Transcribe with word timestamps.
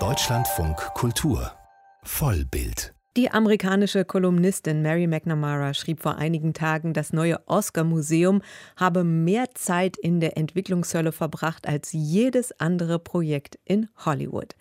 Deutschlandfunk 0.00 0.76
Kultur 0.94 1.52
Vollbild 2.02 2.92
die 3.16 3.30
amerikanische 3.30 4.04
Kolumnistin 4.04 4.82
Mary 4.82 5.06
McNamara 5.06 5.72
schrieb 5.74 6.02
vor 6.02 6.16
einigen 6.16 6.54
Tagen, 6.54 6.92
das 6.92 7.12
neue 7.12 7.38
Oscar-Museum 7.46 8.42
habe 8.74 9.04
mehr 9.04 9.44
Zeit 9.54 9.96
in 9.96 10.18
der 10.18 10.36
Entwicklungshölle 10.36 11.12
verbracht 11.12 11.68
als 11.68 11.92
jedes 11.92 12.58
andere 12.58 12.98
Projekt 12.98 13.60
in 13.64 13.88
Hollywood. 14.04 14.56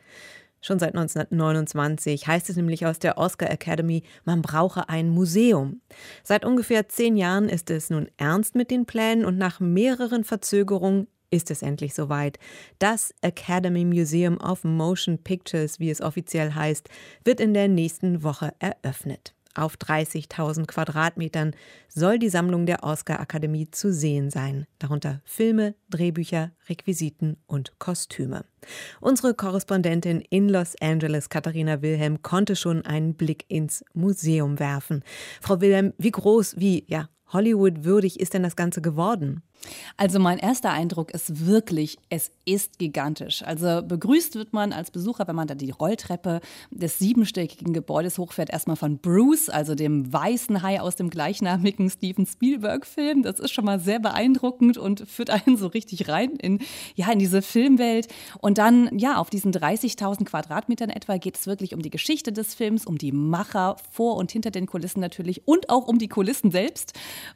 Schon 0.62 0.78
seit 0.78 0.94
1929 0.96 2.28
heißt 2.28 2.52
es 2.52 2.56
nämlich 2.56 2.86
aus 2.86 3.00
der 3.00 3.18
Oscar 3.18 3.50
Academy, 3.50 4.04
man 4.26 4.44
brauche 4.44 4.88
ein 4.90 5.10
Museum. 5.10 5.82
Seit 6.24 6.46
ungefähr 6.46 6.88
zehn 6.88 7.18
Jahren 7.18 7.50
ist 7.50 7.72
es 7.72 7.90
nun 7.90 8.08
ernst 8.18 8.54
mit 8.54 8.70
den 8.70 8.86
Plänen 8.86 9.26
und 9.26 9.40
nach 9.40 9.60
mehreren 9.60 10.24
Verzögerungen 10.24 11.08
ist 11.34 11.50
es 11.50 11.64
endlich 11.64 11.96
soweit. 11.96 12.38
Das 12.78 13.14
Academy 13.22 13.84
Museum 13.84 14.38
of 14.38 14.64
Motion 14.64 15.18
Pictures, 15.18 15.80
wie 15.80 15.90
es 15.90 16.00
offiziell 16.00 16.54
heißt, 16.54 16.88
wird 17.26 17.40
in 17.40 17.56
der 17.56 17.68
nächsten 17.68 18.22
Woche 18.24 18.54
eröffnet. 18.60 19.34
Auf 19.56 19.76
30.000 19.76 20.66
Quadratmetern 20.66 21.56
soll 21.88 22.18
die 22.18 22.30
Sammlung 22.30 22.66
der 22.66 22.84
Oscar-Akademie 22.84 23.70
zu 23.70 23.94
sehen 23.94 24.32
sein, 24.32 24.66
darunter 24.80 25.22
Filme, 25.26 25.76
Drehbücher, 25.90 26.52
Requisiten 26.70 27.38
und 27.46 27.78
Kostüme. 27.78 28.46
Unsere 29.00 29.36
Korrespondentin 29.36 30.24
in 30.30 30.50
Los 30.50 30.76
Angeles, 30.82 31.30
Katharina 31.30 31.84
Wilhelm, 31.84 32.24
konnte 32.24 32.56
schon 32.56 32.84
einen 32.86 33.14
Blick 33.14 33.46
ins 33.48 33.86
Museum 33.94 34.60
werfen. 34.60 35.04
Frau 35.40 35.62
Wilhelm, 35.62 35.94
wie 36.00 36.12
groß, 36.12 36.56
wie 36.58 36.84
ja, 36.88 37.10
Hollywood 37.34 37.84
würdig 37.84 38.20
ist 38.20 38.34
denn 38.34 38.44
das 38.44 38.56
Ganze 38.56 38.82
geworden? 38.82 39.42
Also 39.98 40.20
mein 40.20 40.40
erster 40.40 40.72
Eindruck 40.72 41.12
ist 41.12 41.46
wirklich, 41.46 41.98
es 42.10 42.32
ist 42.46 42.80
gigantisch. 42.80 43.44
Also 43.44 43.82
begrüßt 43.82 44.36
wird 44.36 44.54
man 44.54 44.74
als 44.74 44.92
Besucher, 44.92 45.28
wenn 45.28 45.36
man 45.36 45.48
da 45.48 45.56
die 45.56 45.72
Rolltreppe 45.72 46.42
des 46.72 47.00
siebenstöckigen 47.00 47.74
Gebäudes 47.74 48.18
hochfährt, 48.18 48.50
erstmal 48.50 48.76
von 48.76 48.98
Bruce, 48.98 49.50
also 49.50 49.76
dem 49.76 50.12
weißen 50.12 50.62
Hai 50.62 50.82
aus 50.82 50.96
dem 50.96 51.10
gleichnamigen 51.10 51.90
Steven 51.90 52.26
Spielberg-Film. 52.26 53.24
Das 53.24 53.40
ist 53.40 53.52
schon 53.52 53.66
mal 53.66 53.80
sehr 53.80 54.00
beeindruckend 54.00 54.78
und 54.78 55.08
führt 55.08 55.30
einen 55.30 55.58
so 55.58 55.68
richtig 55.68 56.10
rein 56.10 56.32
in, 56.32 56.60
ja, 56.96 57.12
in 57.12 57.20
diese 57.20 57.42
Filmwelt. 57.42 58.08
Und 58.40 58.58
dann, 58.58 58.98
ja, 58.98 59.18
auf 59.18 59.30
diesen 59.30 59.54
30.000 59.54 60.26
Quadratmetern 60.26 60.90
etwa 60.90 61.18
geht 61.18 61.38
es 61.38 61.48
wirklich 61.48 61.74
um 61.74 61.82
die 61.82 61.90
Geschichte 61.90 62.32
des 62.32 62.56
Films, 62.56 62.86
um 62.86 62.98
die 62.98 63.12
Macher 63.12 63.78
vor 63.92 64.18
und 64.18 64.32
hinter 64.32 64.52
den 64.52 64.66
Kulissen 64.66 65.00
natürlich 65.00 65.48
und 65.48 65.70
auch 65.70 65.88
um 65.88 66.00
die 66.00 66.08
Kulissen 66.08 66.52
selbst. 66.52 66.94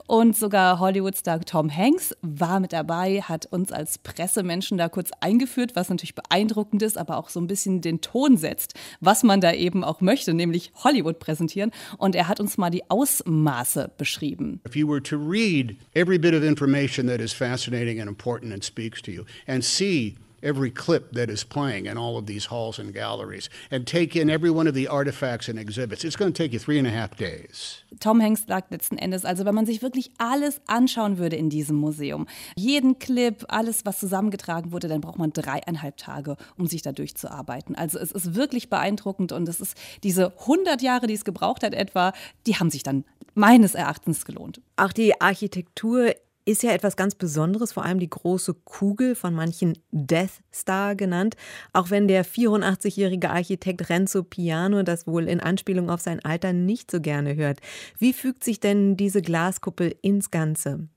Und 0.07 0.35
sogar 0.35 0.79
Hollywood-Star 0.79 1.41
Tom 1.41 1.75
Hanks 1.75 2.16
war 2.21 2.59
mit 2.59 2.73
dabei, 2.73 3.21
hat 3.21 3.45
uns 3.47 3.71
als 3.71 3.97
Pressemenschen 3.97 4.77
da 4.77 4.89
kurz 4.89 5.11
eingeführt, 5.19 5.75
was 5.75 5.89
natürlich 5.89 6.15
beeindruckend 6.15 6.81
ist, 6.81 6.97
aber 6.97 7.17
auch 7.17 7.29
so 7.29 7.39
ein 7.39 7.47
bisschen 7.47 7.81
den 7.81 8.01
Ton 8.01 8.37
setzt, 8.37 8.73
was 8.99 9.23
man 9.23 9.41
da 9.41 9.53
eben 9.53 9.83
auch 9.83 10.01
möchte, 10.01 10.33
nämlich 10.33 10.71
Hollywood 10.83 11.19
präsentieren. 11.19 11.71
Und 11.97 12.15
er 12.15 12.27
hat 12.27 12.39
uns 12.39 12.57
mal 12.57 12.69
die 12.69 12.89
Ausmaße 12.89 13.91
beschrieben. 13.97 14.61
If 14.67 14.75
you 14.75 14.87
were 14.87 15.01
to 15.03 15.17
read 15.17 15.75
every 15.93 16.17
bit 16.17 16.33
of 16.33 16.43
information 16.43 17.07
that 17.07 17.19
is 17.19 17.33
fascinating 17.33 17.99
and 17.99 18.09
important 18.09 18.53
and 18.53 18.63
speaks 18.63 19.01
to 19.01 19.11
you 19.11 19.23
and 19.47 19.63
see 19.63 20.15
every 20.41 20.71
clip 20.71 21.13
that 21.13 21.29
is 21.29 21.43
playing 21.43 21.85
in 21.85 21.97
all 21.97 22.17
of 22.17 22.25
these 22.25 22.45
halls 22.49 22.79
and 22.79 22.93
galleries 22.93 23.49
and 23.71 23.85
take 23.85 24.15
in 24.15 24.29
every 24.29 24.49
one 24.49 24.67
of 24.67 24.75
the 24.75 24.87
artifacts 24.87 25.47
and 25.47 25.59
exhibits. 25.59 26.03
It's 26.03 26.17
going 26.17 26.33
to 26.33 26.43
take 26.43 26.53
you 26.53 26.59
three 26.59 26.77
and 26.77 26.87
a 26.87 26.91
half 26.91 27.15
days. 27.17 27.83
Tom 27.99 28.21
Hanks 28.21 28.45
sagt 28.47 28.71
letzten 28.71 28.97
Endes, 28.97 29.25
also 29.25 29.45
wenn 29.45 29.55
man 29.55 29.65
sich 29.65 29.81
wirklich 29.81 30.11
alles 30.17 30.61
anschauen 30.67 31.17
würde 31.17 31.35
in 31.35 31.49
diesem 31.49 31.77
Museum, 31.77 32.27
jeden 32.55 32.99
Clip, 32.99 33.43
alles, 33.47 33.85
was 33.85 33.99
zusammengetragen 33.99 34.71
wurde, 34.71 34.87
dann 34.87 35.01
braucht 35.01 35.17
man 35.17 35.33
dreieinhalb 35.33 35.97
Tage, 35.97 36.37
um 36.57 36.67
sich 36.67 36.81
da 36.81 36.91
durchzuarbeiten. 36.91 37.75
Also 37.75 37.99
es 37.99 38.11
ist 38.11 38.35
wirklich 38.35 38.69
beeindruckend 38.69 39.31
und 39.31 39.47
es 39.49 39.59
ist 39.59 39.77
diese 40.03 40.33
100 40.39 40.81
Jahre, 40.81 41.07
die 41.07 41.13
es 41.13 41.25
gebraucht 41.25 41.63
hat 41.63 41.73
etwa, 41.73 42.13
die 42.45 42.55
haben 42.55 42.69
sich 42.69 42.83
dann 42.83 43.05
meines 43.33 43.75
Erachtens 43.75 44.25
gelohnt. 44.25 44.61
Auch 44.75 44.91
die 44.91 45.21
Architektur 45.21 46.13
ist 46.47 46.63
ja 46.63 46.71
etwas 46.71 46.95
ganz 46.95 47.13
Besonderes, 47.13 47.73
vor 47.73 47.83
allem 47.83 47.99
die 47.99 48.09
große 48.09 48.53
Kugel 48.63 49.15
von 49.15 49.33
manchen 49.33 49.77
Death 49.91 50.41
Star 50.53 50.95
genannt, 50.95 51.35
auch 51.73 51.89
wenn 51.89 52.07
der 52.07 52.25
84-jährige 52.25 53.29
Architekt 53.29 53.89
Renzo 53.89 54.23
Piano 54.23 54.81
das 54.83 55.07
wohl 55.07 55.27
in 55.27 55.41
Anspielung 55.41 55.89
auf 55.89 55.99
sein 55.99 56.23
Alter 56.23 56.53
nicht 56.53 56.89
so 56.89 57.01
gerne 57.01 57.35
hört. 57.35 57.59
Wie 57.99 58.13
fügt 58.13 58.45
sich 58.45 58.61
denn 58.61 58.95
diese 58.95 59.21
Glaskuppel 59.21 59.95
ins 60.01 60.31
Ganze? 60.31 60.87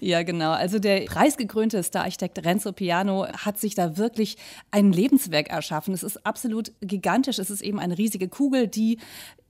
Ja, 0.00 0.22
genau. 0.22 0.52
Also 0.52 0.78
der 0.78 1.02
preisgekrönte 1.02 1.82
Stararchitekt 1.82 2.44
Renzo 2.44 2.72
Piano 2.72 3.26
hat 3.26 3.58
sich 3.58 3.74
da 3.74 3.96
wirklich 3.96 4.36
ein 4.70 4.92
Lebenswerk 4.92 5.50
erschaffen. 5.50 5.94
Es 5.94 6.02
ist 6.02 6.24
absolut 6.26 6.72
gigantisch. 6.80 7.38
Es 7.38 7.50
ist 7.50 7.62
eben 7.62 7.78
eine 7.78 7.98
riesige 7.98 8.28
Kugel, 8.28 8.68
die 8.68 8.98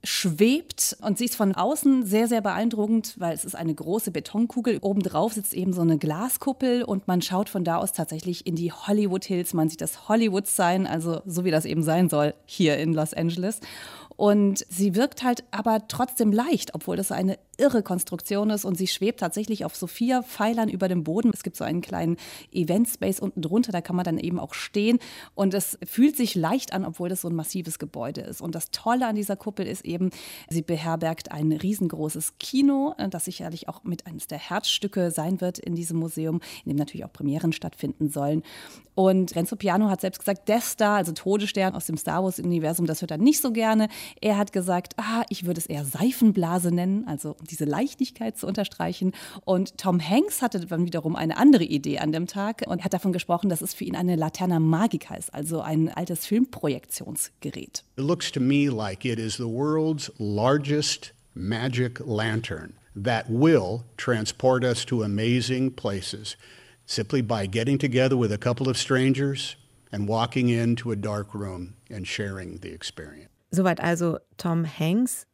schwebt 0.04 0.96
und 1.00 1.16
sie 1.16 1.26
ist 1.26 1.36
von 1.36 1.54
außen 1.54 2.04
sehr, 2.04 2.26
sehr 2.26 2.40
beeindruckend, 2.40 3.14
weil 3.18 3.34
es 3.34 3.44
ist 3.44 3.54
eine 3.54 3.72
große 3.72 4.10
Betonkugel. 4.10 4.78
Obendrauf 4.80 5.34
sitzt 5.34 5.54
eben 5.54 5.72
so 5.72 5.82
eine 5.82 5.96
Glaskuppel 5.96 6.82
und 6.82 7.06
man 7.06 7.22
schaut 7.22 7.48
von 7.48 7.62
da 7.62 7.76
aus 7.76 7.92
tatsächlich 7.92 8.46
in 8.46 8.56
die 8.56 8.72
Hollywood 8.72 9.24
Hills. 9.24 9.54
Man 9.54 9.68
sieht 9.68 9.80
das 9.80 10.08
Hollywood 10.08 10.48
sein, 10.48 10.86
also 10.88 11.22
so 11.24 11.44
wie 11.44 11.52
das 11.52 11.64
eben 11.64 11.84
sein 11.84 12.08
soll 12.08 12.34
hier 12.46 12.78
in 12.78 12.94
Los 12.94 13.14
Angeles. 13.14 13.60
Und 14.22 14.64
sie 14.68 14.94
wirkt 14.94 15.24
halt 15.24 15.42
aber 15.50 15.88
trotzdem 15.88 16.30
leicht, 16.30 16.76
obwohl 16.76 16.96
das 16.96 17.10
eine 17.10 17.40
irre 17.58 17.82
Konstruktion 17.82 18.50
ist 18.50 18.64
und 18.64 18.76
sie 18.76 18.86
schwebt 18.86 19.18
tatsächlich 19.18 19.64
auf 19.64 19.74
so 19.74 19.88
vier 19.88 20.22
Pfeilern 20.22 20.68
über 20.68 20.86
dem 20.86 21.02
Boden. 21.02 21.32
Es 21.34 21.42
gibt 21.42 21.56
so 21.56 21.64
einen 21.64 21.80
kleinen 21.80 22.16
Event-Space 22.52 23.18
unten 23.18 23.42
drunter, 23.42 23.72
da 23.72 23.80
kann 23.80 23.96
man 23.96 24.04
dann 24.04 24.18
eben 24.18 24.38
auch 24.38 24.54
stehen 24.54 25.00
und 25.34 25.54
es 25.54 25.76
fühlt 25.84 26.16
sich 26.16 26.36
leicht 26.36 26.72
an, 26.72 26.84
obwohl 26.84 27.08
das 27.08 27.22
so 27.22 27.28
ein 27.28 27.34
massives 27.34 27.80
Gebäude 27.80 28.20
ist. 28.20 28.40
Und 28.40 28.54
das 28.54 28.70
Tolle 28.70 29.08
an 29.08 29.16
dieser 29.16 29.34
Kuppel 29.34 29.66
ist 29.66 29.84
eben, 29.84 30.10
sie 30.48 30.62
beherbergt 30.62 31.32
ein 31.32 31.50
riesengroßes 31.50 32.34
Kino, 32.38 32.94
äh, 32.98 33.08
das 33.08 33.24
sicherlich 33.24 33.68
auch 33.68 33.82
mit 33.82 34.06
eines 34.06 34.28
der 34.28 34.38
Herzstücke 34.38 35.10
sein 35.10 35.40
wird 35.40 35.58
in 35.58 35.74
diesem 35.74 35.98
Museum, 35.98 36.40
in 36.64 36.70
dem 36.70 36.78
natürlich 36.78 37.04
auch 37.04 37.12
Premieren 37.12 37.52
stattfinden 37.52 38.08
sollen. 38.08 38.44
Und 38.94 39.34
Renzo 39.34 39.56
Piano 39.56 39.88
hat 39.88 40.00
selbst 40.00 40.18
gesagt, 40.18 40.48
Death 40.48 40.62
Star, 40.62 40.96
also 40.96 41.12
Todesstern 41.12 41.74
aus 41.74 41.86
dem 41.86 41.96
Star 41.96 42.22
Wars-Universum, 42.22 42.86
das 42.86 43.00
hört 43.00 43.10
er 43.10 43.18
nicht 43.18 43.40
so 43.40 43.50
gerne. 43.50 43.88
Er 44.20 44.36
hat 44.36 44.52
gesagt, 44.52 44.94
ah, 44.98 45.24
ich 45.28 45.46
würde 45.46 45.60
es 45.60 45.66
eher 45.66 45.84
Seifenblase 45.84 46.72
nennen, 46.72 47.06
also 47.06 47.36
diese 47.50 47.64
Leichtigkeit 47.64 48.36
zu 48.36 48.46
unterstreichen. 48.46 49.12
Und 49.44 49.78
Tom 49.78 50.00
Hanks 50.00 50.42
hatte 50.42 50.60
dann 50.60 50.86
wiederum 50.86 51.16
eine 51.16 51.36
andere 51.36 51.64
Idee 51.64 51.98
an 51.98 52.12
dem 52.12 52.26
Tag 52.26 52.62
und 52.66 52.84
hat 52.84 52.92
davon 52.92 53.12
gesprochen, 53.12 53.48
dass 53.48 53.62
es 53.62 53.74
für 53.74 53.84
ihn 53.84 53.96
eine 53.96 54.16
Laterna 54.16 54.60
Magica 54.60 55.14
ist, 55.14 55.32
also 55.34 55.60
ein 55.60 55.88
altes 55.88 56.26
Filmprojektionsgerät. 56.26 57.84
It 57.96 58.04
looks 58.04 58.30
to 58.32 58.40
me 58.40 58.68
like 58.68 59.04
it 59.04 59.18
is 59.18 59.36
the 59.36 59.44
world's 59.44 60.12
largest 60.18 61.14
magic 61.34 62.00
lantern 62.04 62.74
that 62.94 63.26
will 63.28 63.84
transport 63.96 64.64
us 64.64 64.84
to 64.84 65.02
amazing 65.02 65.74
places 65.74 66.36
simply 66.86 67.22
by 67.22 67.46
getting 67.46 67.78
together 67.78 68.16
with 68.16 68.32
a 68.32 68.38
couple 68.38 68.68
of 68.68 68.76
strangers 68.76 69.56
and 69.90 70.08
walking 70.08 70.48
into 70.48 70.90
a 70.90 70.96
dark 70.96 71.34
room 71.34 71.74
and 71.90 72.06
sharing 72.06 72.58
the 72.58 72.72
experience. 72.72 73.28
Soweit 73.52 73.80
also 73.80 74.18
Tom 74.38 74.64
Hanks. 74.64 75.26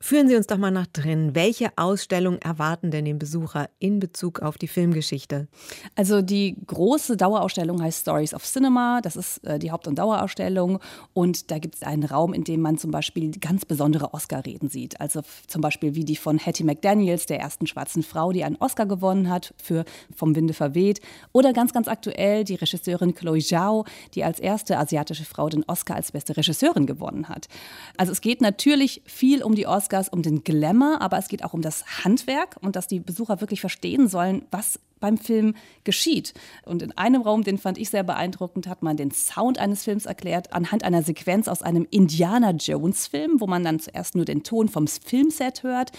Führen 0.00 0.28
Sie 0.28 0.36
uns 0.36 0.46
doch 0.46 0.58
mal 0.58 0.70
nach 0.70 0.86
drin. 0.86 1.34
Welche 1.34 1.72
Ausstellungen 1.76 2.40
erwarten 2.40 2.92
denn 2.92 3.04
den 3.04 3.18
Besucher 3.18 3.68
in 3.80 3.98
Bezug 3.98 4.38
auf 4.38 4.56
die 4.56 4.68
Filmgeschichte? 4.68 5.48
Also 5.96 6.22
die 6.22 6.56
große 6.68 7.16
Dauerausstellung 7.16 7.82
heißt 7.82 8.02
Stories 8.02 8.32
of 8.32 8.44
Cinema. 8.44 9.00
Das 9.02 9.16
ist 9.16 9.44
äh, 9.44 9.58
die 9.58 9.72
Haupt- 9.72 9.88
und 9.88 9.98
Dauerausstellung. 9.98 10.78
Und 11.14 11.50
da 11.50 11.58
gibt 11.58 11.74
es 11.74 11.82
einen 11.82 12.04
Raum, 12.04 12.32
in 12.32 12.44
dem 12.44 12.60
man 12.60 12.78
zum 12.78 12.92
Beispiel 12.92 13.32
ganz 13.32 13.64
besondere 13.64 14.14
Oscar-Reden 14.14 14.68
sieht. 14.68 15.00
Also 15.00 15.22
zum 15.48 15.62
Beispiel 15.62 15.96
wie 15.96 16.04
die 16.04 16.14
von 16.14 16.38
Hattie 16.38 16.62
McDaniels, 16.62 17.26
der 17.26 17.40
ersten 17.40 17.66
schwarzen 17.66 18.04
Frau, 18.04 18.30
die 18.30 18.44
einen 18.44 18.56
Oscar 18.60 18.86
gewonnen 18.86 19.28
hat 19.28 19.52
für 19.60 19.84
Vom 20.14 20.36
Winde 20.36 20.54
verweht. 20.54 21.00
Oder 21.32 21.52
ganz, 21.52 21.72
ganz 21.72 21.88
aktuell 21.88 22.44
die 22.44 22.54
Regisseurin 22.54 23.16
Chloe 23.16 23.40
Zhao, 23.40 23.84
die 24.14 24.22
als 24.22 24.38
erste 24.38 24.78
asiatische 24.78 25.24
Frau 25.24 25.48
den 25.48 25.64
Oscar 25.66 25.96
als 25.96 26.12
beste 26.12 26.36
Regisseurin 26.36 26.86
gewonnen 26.86 27.28
hat. 27.28 27.48
Also 27.96 28.12
es 28.12 28.20
geht 28.20 28.40
natürlich 28.40 29.02
viel 29.04 29.42
um 29.42 29.56
die 29.56 29.66
Oscar 29.66 29.87
Oscars 29.88 30.08
um 30.10 30.22
den 30.22 30.44
Glamour, 30.44 31.00
aber 31.00 31.18
es 31.18 31.28
geht 31.28 31.44
auch 31.44 31.54
um 31.54 31.62
das 31.62 32.04
Handwerk 32.04 32.56
und 32.60 32.76
dass 32.76 32.86
die 32.86 33.00
Besucher 33.00 33.40
wirklich 33.40 33.60
verstehen 33.60 34.08
sollen, 34.08 34.44
was 34.50 34.78
beim 35.00 35.18
Film 35.18 35.54
geschieht. 35.84 36.34
Und 36.64 36.82
in 36.82 36.96
einem 36.96 37.22
Raum, 37.22 37.44
den 37.44 37.58
fand 37.58 37.78
ich 37.78 37.90
sehr 37.90 38.04
beeindruckend, 38.04 38.66
hat 38.66 38.82
man 38.82 38.96
den 38.96 39.10
Sound 39.10 39.58
eines 39.58 39.84
Films 39.84 40.06
erklärt 40.06 40.52
anhand 40.52 40.84
einer 40.84 41.02
Sequenz 41.02 41.48
aus 41.48 41.62
einem 41.62 41.86
Indiana 41.90 42.50
Jones 42.50 43.06
Film, 43.06 43.40
wo 43.40 43.46
man 43.46 43.64
dann 43.64 43.80
zuerst 43.80 44.14
nur 44.14 44.24
den 44.24 44.42
Ton 44.42 44.68
vom 44.68 44.86
Filmset 44.86 45.62
hört, 45.62 45.92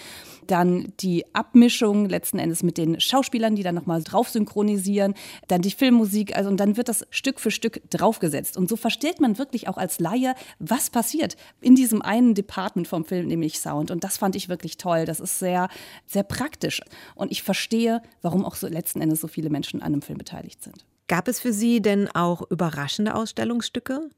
dann 0.46 0.92
die 1.00 1.24
Abmischung 1.34 2.08
letzten 2.08 2.38
Endes 2.38 2.62
mit 2.62 2.76
den 2.76 3.00
Schauspielern, 3.00 3.54
die 3.54 3.62
dann 3.62 3.74
nochmal 3.74 4.02
drauf 4.02 4.28
synchronisieren, 4.28 5.14
dann 5.48 5.62
die 5.62 5.70
Filmmusik, 5.70 6.36
also 6.36 6.50
und 6.50 6.58
dann 6.58 6.76
wird 6.76 6.88
das 6.88 7.06
Stück 7.10 7.40
für 7.40 7.50
Stück 7.50 7.88
draufgesetzt. 7.90 8.56
Und 8.56 8.68
so 8.68 8.76
versteht 8.76 9.20
man 9.20 9.38
wirklich 9.38 9.68
auch 9.68 9.76
als 9.76 10.00
Laie, 10.00 10.34
was 10.58 10.90
passiert 10.90 11.36
in 11.60 11.76
diesem 11.76 12.02
einen 12.02 12.34
Department 12.34 12.88
vom 12.88 13.04
Film, 13.04 13.28
nämlich 13.28 13.60
Sound. 13.60 13.90
Und 13.90 14.02
das 14.02 14.18
fand 14.18 14.34
ich 14.34 14.48
wirklich 14.48 14.76
toll. 14.76 15.04
Das 15.04 15.20
ist 15.20 15.38
sehr, 15.38 15.68
sehr 16.06 16.24
praktisch. 16.24 16.80
Und 17.14 17.30
ich 17.30 17.42
verstehe, 17.42 18.02
warum 18.22 18.44
auch 18.44 18.56
so 18.56 18.66
letzten 18.66 18.89
letzten 18.90 19.02
Endes 19.02 19.20
so 19.20 19.28
viele 19.28 19.50
Menschen 19.50 19.82
an 19.82 19.92
einem 19.92 20.02
Film 20.02 20.18
beteiligt 20.18 20.64
sind. 20.64 20.84
Gab 21.06 21.28
es 21.28 21.40
für 21.40 21.52
Sie 21.52 21.80
denn 21.80 22.08
auch 22.08 22.42
überraschende 22.50 23.14
Ausstellungsstücke? 23.14 24.10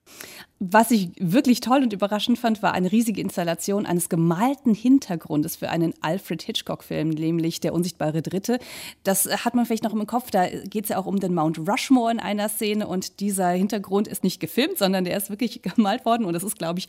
Was 0.64 0.93
ich 0.93 1.11
wirklich 1.19 1.59
toll 1.59 1.82
und 1.82 1.93
überraschend 1.93 2.38
fand, 2.38 2.62
war 2.62 2.73
eine 2.73 2.93
riesige 2.93 3.20
Installation 3.20 3.85
eines 3.85 4.09
gemalten 4.09 4.75
Hintergrundes 4.75 5.56
für 5.56 5.70
einen 5.70 5.93
Alfred 6.03 6.41
Hitchcock-Film, 6.41 7.09
nämlich 7.09 7.59
Der 7.59 7.75
unsichtbare 7.75 8.23
Dritte. 8.23 8.61
Das 9.03 9.26
hat 9.44 9.56
man 9.56 9.67
vielleicht 9.67 9.82
noch 9.82 9.93
im 9.93 10.06
Kopf. 10.06 10.31
Da 10.31 10.47
geht 10.47 10.85
es 10.85 10.91
ja 10.91 10.99
auch 10.99 11.06
um 11.06 11.19
den 11.19 11.35
Mount 11.35 11.59
Rushmore 11.59 12.12
in 12.12 12.20
einer 12.20 12.49
Szene 12.49 12.87
und 12.87 13.19
dieser 13.19 13.49
Hintergrund 13.49 14.06
ist 14.06 14.23
nicht 14.23 14.38
gefilmt, 14.38 14.79
sondern 14.79 15.03
der 15.03 15.17
ist 15.17 15.31
wirklich 15.31 15.62
gemalt 15.75 16.05
worden 16.05 16.26
und 16.26 16.32
das 16.32 16.44
ist, 16.44 16.59
glaube 16.59 16.79
ich, 16.79 16.87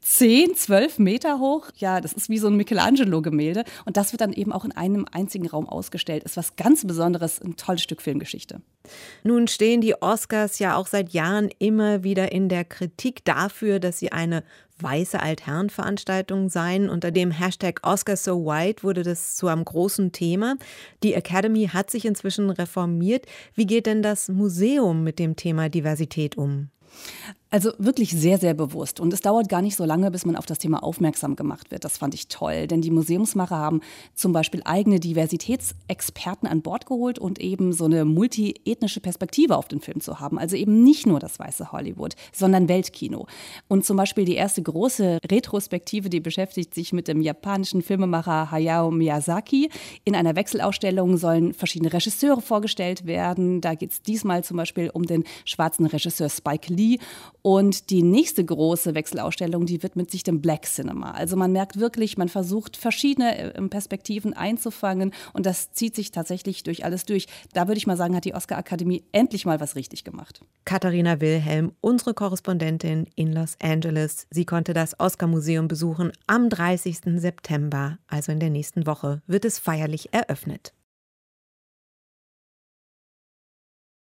10, 0.00 0.56
12 0.56 0.98
Meter 0.98 1.38
hoch. 1.38 1.68
Ja, 1.76 2.00
das 2.00 2.14
ist 2.14 2.28
wie 2.28 2.38
so 2.38 2.48
ein 2.48 2.56
Michelangelo-Gemälde 2.56 3.62
und 3.84 3.96
das 3.96 4.12
wird 4.12 4.20
dann 4.20 4.32
eben 4.32 4.52
auch 4.52 4.64
in 4.64 4.72
einem 4.72 5.06
einzigen 5.12 5.46
Raum 5.46 5.68
ausgestellt. 5.68 6.24
Ist 6.24 6.36
was 6.36 6.56
ganz 6.56 6.84
Besonderes, 6.84 7.40
ein 7.40 7.54
tolles 7.54 7.82
Stück 7.82 8.02
Filmgeschichte. 8.02 8.60
Nun 9.22 9.46
stehen 9.46 9.80
die 9.80 9.94
Oscars 10.02 10.58
ja 10.58 10.76
auch 10.76 10.88
seit 10.88 11.10
Jahren 11.12 11.50
immer 11.60 12.02
wieder 12.02 12.32
in 12.32 12.48
der 12.48 12.64
Kritik 12.64 13.11
dafür, 13.24 13.78
dass 13.80 13.98
sie 13.98 14.12
eine 14.12 14.42
weiße 14.78 15.20
Altherrenveranstaltung 15.20 16.48
seien. 16.48 16.88
Unter 16.88 17.10
dem 17.10 17.30
Hashtag 17.30 17.80
Oscar 17.82 18.16
So 18.16 18.44
White 18.44 18.82
wurde 18.82 19.02
das 19.02 19.36
zu 19.36 19.48
einem 19.48 19.64
großen 19.64 20.12
Thema. 20.12 20.56
Die 21.02 21.14
Academy 21.14 21.68
hat 21.72 21.90
sich 21.90 22.04
inzwischen 22.04 22.50
reformiert. 22.50 23.26
Wie 23.54 23.66
geht 23.66 23.86
denn 23.86 24.02
das 24.02 24.28
Museum 24.28 25.04
mit 25.04 25.18
dem 25.18 25.36
Thema 25.36 25.68
Diversität 25.68 26.36
um? 26.36 26.70
Also 27.52 27.70
wirklich 27.76 28.12
sehr, 28.12 28.38
sehr 28.38 28.54
bewusst. 28.54 28.98
Und 28.98 29.12
es 29.12 29.20
dauert 29.20 29.50
gar 29.50 29.60
nicht 29.60 29.76
so 29.76 29.84
lange, 29.84 30.10
bis 30.10 30.24
man 30.24 30.36
auf 30.36 30.46
das 30.46 30.58
Thema 30.58 30.82
aufmerksam 30.82 31.36
gemacht 31.36 31.70
wird. 31.70 31.84
Das 31.84 31.98
fand 31.98 32.14
ich 32.14 32.28
toll. 32.28 32.66
Denn 32.66 32.80
die 32.80 32.90
Museumsmacher 32.90 33.58
haben 33.58 33.82
zum 34.14 34.32
Beispiel 34.32 34.62
eigene 34.64 35.00
Diversitätsexperten 35.00 36.48
an 36.48 36.62
Bord 36.62 36.86
geholt 36.86 37.18
und 37.18 37.38
eben 37.40 37.74
so 37.74 37.84
eine 37.84 38.06
multiethnische 38.06 39.00
Perspektive 39.00 39.58
auf 39.58 39.68
den 39.68 39.82
Film 39.82 40.00
zu 40.00 40.18
haben. 40.18 40.38
Also 40.38 40.56
eben 40.56 40.82
nicht 40.82 41.06
nur 41.06 41.20
das 41.20 41.38
weiße 41.38 41.72
Hollywood, 41.72 42.14
sondern 42.32 42.70
Weltkino. 42.70 43.26
Und 43.68 43.84
zum 43.84 43.98
Beispiel 43.98 44.24
die 44.24 44.36
erste 44.36 44.62
große 44.62 45.18
Retrospektive, 45.30 46.08
die 46.08 46.20
beschäftigt 46.20 46.72
sich 46.74 46.94
mit 46.94 47.06
dem 47.06 47.20
japanischen 47.20 47.82
Filmemacher 47.82 48.50
Hayao 48.50 48.90
Miyazaki. 48.90 49.68
In 50.04 50.16
einer 50.16 50.36
Wechselausstellung 50.36 51.18
sollen 51.18 51.52
verschiedene 51.52 51.92
Regisseure 51.92 52.40
vorgestellt 52.40 53.04
werden. 53.04 53.60
Da 53.60 53.74
geht 53.74 53.90
es 53.90 54.00
diesmal 54.00 54.42
zum 54.42 54.56
Beispiel 54.56 54.88
um 54.88 55.04
den 55.04 55.24
schwarzen 55.44 55.84
Regisseur 55.84 56.30
Spike 56.30 56.72
Lee 56.72 56.96
und 57.42 57.90
die 57.90 58.02
nächste 58.02 58.44
große 58.44 58.94
Wechselausstellung, 58.94 59.66
die 59.66 59.82
widmet 59.82 60.10
sich 60.10 60.22
dem 60.22 60.40
Black 60.40 60.64
Cinema. 60.64 61.10
Also 61.10 61.36
man 61.36 61.52
merkt 61.52 61.78
wirklich, 61.78 62.16
man 62.16 62.28
versucht 62.28 62.76
verschiedene 62.76 63.54
äh, 63.54 63.68
Perspektiven 63.68 64.32
einzufangen 64.32 65.12
und 65.32 65.44
das 65.44 65.72
zieht 65.72 65.94
sich 65.96 66.12
tatsächlich 66.12 66.62
durch 66.62 66.84
alles 66.84 67.04
durch. 67.04 67.26
Da 67.52 67.66
würde 67.66 67.78
ich 67.78 67.86
mal 67.86 67.96
sagen, 67.96 68.16
hat 68.16 68.24
die 68.24 68.34
Oscar 68.34 68.58
Akademie 68.58 69.04
endlich 69.12 69.44
mal 69.44 69.60
was 69.60 69.76
richtig 69.76 70.04
gemacht. 70.04 70.40
Katharina 70.64 71.20
Wilhelm, 71.20 71.72
unsere 71.80 72.14
Korrespondentin 72.14 73.08
in 73.16 73.32
Los 73.32 73.56
Angeles. 73.60 74.26
Sie 74.30 74.44
konnte 74.44 74.72
das 74.72 74.98
Oscar 75.00 75.26
Museum 75.26 75.68
besuchen 75.68 76.12
am 76.26 76.48
30. 76.48 77.00
September, 77.16 77.98
also 78.06 78.32
in 78.32 78.40
der 78.40 78.50
nächsten 78.50 78.86
Woche, 78.86 79.20
wird 79.26 79.44
es 79.44 79.58
feierlich 79.58 80.12
eröffnet. 80.12 80.72